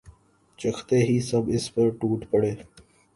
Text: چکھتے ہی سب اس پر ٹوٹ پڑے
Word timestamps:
چکھتے 0.59 0.97
ہی 0.99 1.19
سب 1.21 1.43
اس 1.55 1.65
پر 1.73 1.89
ٹوٹ 1.99 2.19
پڑے 2.31 2.51